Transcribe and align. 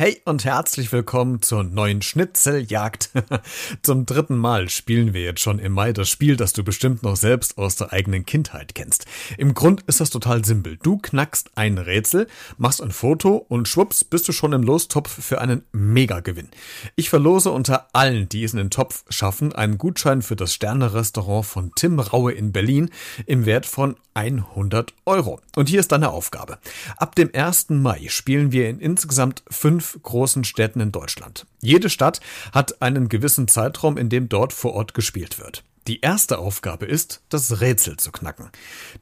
Hey 0.00 0.22
und 0.24 0.44
herzlich 0.44 0.92
willkommen 0.92 1.42
zur 1.42 1.64
neuen 1.64 2.02
Schnitzeljagd. 2.02 3.10
Zum 3.82 4.06
dritten 4.06 4.36
Mal 4.36 4.68
spielen 4.68 5.12
wir 5.12 5.22
jetzt 5.22 5.40
schon 5.40 5.58
im 5.58 5.72
Mai 5.72 5.92
das 5.92 6.08
Spiel, 6.08 6.36
das 6.36 6.52
du 6.52 6.62
bestimmt 6.62 7.02
noch 7.02 7.16
selbst 7.16 7.58
aus 7.58 7.74
der 7.74 7.92
eigenen 7.92 8.24
Kindheit 8.24 8.76
kennst. 8.76 9.06
Im 9.38 9.54
Grund 9.54 9.82
ist 9.88 9.98
das 9.98 10.10
total 10.10 10.44
simpel. 10.44 10.78
Du 10.80 10.98
knackst 10.98 11.50
ein 11.56 11.78
Rätsel, 11.78 12.28
machst 12.58 12.80
ein 12.80 12.92
Foto 12.92 13.44
und 13.48 13.66
schwupps 13.66 14.04
bist 14.04 14.28
du 14.28 14.32
schon 14.32 14.52
im 14.52 14.62
Lostopf 14.62 15.10
für 15.10 15.40
einen 15.40 15.64
Mega-Gewinn. 15.72 16.50
Ich 16.94 17.10
verlose 17.10 17.50
unter 17.50 17.88
allen, 17.92 18.28
die 18.28 18.44
es 18.44 18.52
in 18.52 18.58
den 18.58 18.70
Topf 18.70 19.02
schaffen, 19.08 19.52
einen 19.52 19.78
Gutschein 19.78 20.22
für 20.22 20.36
das 20.36 20.54
Sterne-Restaurant 20.54 21.44
von 21.44 21.72
Tim 21.74 21.98
Raue 21.98 22.30
in 22.30 22.52
Berlin 22.52 22.90
im 23.26 23.46
Wert 23.46 23.66
von 23.66 23.96
100 24.14 24.94
Euro. 25.06 25.40
Und 25.56 25.68
hier 25.68 25.80
ist 25.80 25.92
deine 25.92 26.10
Aufgabe. 26.10 26.58
Ab 26.96 27.14
dem 27.14 27.30
1. 27.32 27.70
Mai 27.70 28.06
spielen 28.08 28.52
wir 28.52 28.68
in 28.68 28.80
insgesamt 28.80 29.42
fünf 29.48 29.87
großen 30.02 30.44
Städten 30.44 30.80
in 30.80 30.92
Deutschland. 30.92 31.46
Jede 31.60 31.90
Stadt 31.90 32.20
hat 32.52 32.82
einen 32.82 33.08
gewissen 33.08 33.48
Zeitraum, 33.48 33.96
in 33.96 34.08
dem 34.08 34.28
dort 34.28 34.52
vor 34.52 34.74
Ort 34.74 34.94
gespielt 34.94 35.38
wird. 35.38 35.62
Die 35.86 36.00
erste 36.00 36.38
Aufgabe 36.38 36.84
ist, 36.84 37.22
das 37.30 37.60
Rätsel 37.60 37.96
zu 37.96 38.12
knacken. 38.12 38.50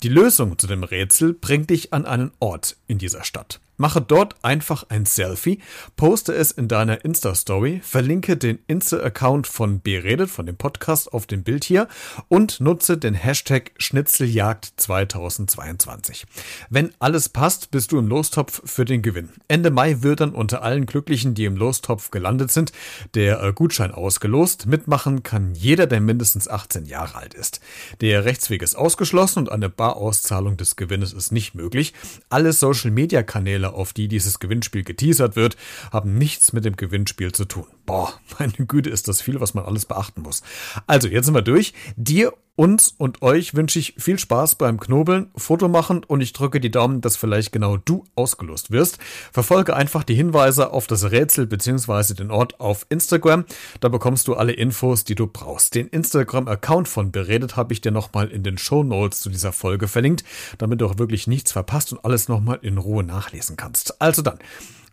Die 0.04 0.08
Lösung 0.08 0.56
zu 0.58 0.68
dem 0.68 0.84
Rätsel 0.84 1.34
bringt 1.34 1.70
dich 1.70 1.92
an 1.92 2.06
einen 2.06 2.30
Ort 2.38 2.76
in 2.86 2.98
dieser 2.98 3.24
Stadt. 3.24 3.60
Mache 3.76 4.00
dort 4.00 4.36
einfach 4.42 4.86
ein 4.88 5.04
Selfie, 5.04 5.60
poste 5.96 6.32
es 6.32 6.50
in 6.50 6.66
deiner 6.68 7.04
Insta-Story, 7.04 7.80
verlinke 7.82 8.36
den 8.36 8.58
Insta-Account 8.66 9.46
von 9.46 9.80
Beredet, 9.80 10.30
von 10.30 10.46
dem 10.46 10.56
Podcast 10.56 11.12
auf 11.12 11.26
dem 11.26 11.42
Bild 11.42 11.64
hier 11.64 11.86
und 12.28 12.60
nutze 12.60 12.96
den 12.96 13.14
Hashtag 13.14 13.72
Schnitzeljagd 13.76 14.72
2022. 14.76 16.26
Wenn 16.70 16.90
alles 16.98 17.28
passt, 17.28 17.70
bist 17.70 17.92
du 17.92 17.98
im 17.98 18.08
Lostopf 18.08 18.62
für 18.64 18.86
den 18.86 19.02
Gewinn. 19.02 19.28
Ende 19.48 19.70
Mai 19.70 20.02
wird 20.02 20.20
dann 20.20 20.30
unter 20.30 20.62
allen 20.62 20.86
Glücklichen, 20.86 21.34
die 21.34 21.44
im 21.44 21.56
Lostopf 21.56 22.10
gelandet 22.10 22.50
sind, 22.50 22.72
der 23.14 23.42
äh, 23.42 23.52
Gutschein 23.52 23.92
ausgelost. 23.92 24.66
Mitmachen 24.66 25.22
kann 25.22 25.54
jeder, 25.54 25.86
der 25.86 26.00
mindestens 26.00 26.48
18 26.48 26.86
Jahre 26.86 27.16
alt 27.16 27.34
ist. 27.34 27.60
Der 28.00 28.24
Rechtsweg 28.24 28.62
ist 28.62 28.74
ausgeschlossen 28.74 29.40
und 29.40 29.52
eine 29.52 29.68
Barauszahlung 29.68 30.56
des 30.56 30.76
Gewinnes 30.76 31.12
ist 31.12 31.32
nicht 31.32 31.54
möglich. 31.54 31.92
Alle 32.30 32.52
Social-Media-Kanäle 32.52 33.65
Kanäle, 33.66 33.74
auf 33.74 33.92
die 33.92 34.08
dieses 34.08 34.38
Gewinnspiel 34.38 34.84
geteasert 34.84 35.36
wird, 35.36 35.56
haben 35.92 36.16
nichts 36.16 36.52
mit 36.52 36.64
dem 36.64 36.76
Gewinnspiel 36.76 37.32
zu 37.32 37.44
tun. 37.44 37.66
Boah, 37.84 38.12
meine 38.38 38.52
Güte, 38.52 38.90
ist 38.90 39.08
das 39.08 39.20
viel, 39.20 39.40
was 39.40 39.54
man 39.54 39.64
alles 39.64 39.86
beachten 39.86 40.22
muss. 40.22 40.42
Also, 40.86 41.08
jetzt 41.08 41.26
sind 41.26 41.34
wir 41.34 41.42
durch. 41.42 41.74
Dir 41.96 42.32
uns 42.56 42.94
und 42.96 43.22
euch 43.22 43.54
wünsche 43.54 43.78
ich 43.78 43.94
viel 43.98 44.18
Spaß 44.18 44.56
beim 44.56 44.80
Knobeln, 44.80 45.30
Foto 45.36 45.68
machen 45.68 46.02
und 46.04 46.22
ich 46.22 46.32
drücke 46.32 46.58
die 46.58 46.70
Daumen, 46.70 47.02
dass 47.02 47.16
vielleicht 47.16 47.52
genau 47.52 47.76
du 47.76 48.04
ausgelost 48.14 48.70
wirst. 48.70 48.98
Verfolge 49.30 49.76
einfach 49.76 50.02
die 50.02 50.14
Hinweise 50.14 50.72
auf 50.72 50.86
das 50.86 51.10
Rätsel 51.10 51.46
bzw. 51.46 52.14
den 52.14 52.30
Ort 52.30 52.58
auf 52.58 52.86
Instagram. 52.88 53.44
Da 53.80 53.88
bekommst 53.88 54.26
du 54.26 54.34
alle 54.34 54.52
Infos, 54.52 55.04
die 55.04 55.14
du 55.14 55.26
brauchst. 55.26 55.74
Den 55.74 55.88
Instagram-Account 55.88 56.88
von 56.88 57.12
Beredet 57.12 57.56
habe 57.56 57.72
ich 57.72 57.82
dir 57.82 57.92
nochmal 57.92 58.28
in 58.28 58.42
den 58.42 58.58
Show 58.58 58.82
Notes 58.82 59.20
zu 59.20 59.28
dieser 59.28 59.52
Folge 59.52 59.86
verlinkt, 59.86 60.24
damit 60.58 60.80
du 60.80 60.86
auch 60.86 60.98
wirklich 60.98 61.26
nichts 61.26 61.52
verpasst 61.52 61.92
und 61.92 62.04
alles 62.04 62.28
nochmal 62.28 62.58
in 62.62 62.78
Ruhe 62.78 63.04
nachlesen 63.04 63.56
kannst. 63.56 64.00
Also 64.00 64.22
dann, 64.22 64.38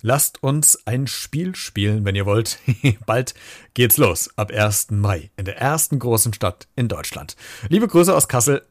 Lasst 0.06 0.44
uns 0.44 0.86
ein 0.86 1.08
Spiel 1.08 1.56
spielen, 1.56 2.04
wenn 2.04 2.14
ihr 2.14 2.26
wollt. 2.26 2.60
Bald 3.06 3.34
geht's 3.74 3.96
los, 3.96 4.30
ab 4.36 4.52
1. 4.52 4.92
Mai, 4.92 5.32
in 5.38 5.46
der 5.46 5.58
ersten 5.58 5.98
großen 5.98 6.34
Stadt 6.34 6.68
in 6.76 6.90
Deutschland. 6.90 7.38
Liebe 7.70 7.88
Grüße 7.88 8.14
aus 8.14 8.28
Kassel. 8.28 8.64